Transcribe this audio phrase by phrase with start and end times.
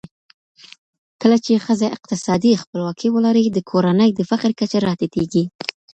[1.21, 5.43] کله چي ښځه اقتصادي خپلواکي ولري، د کورنۍ د فقر کچه راټیټېږي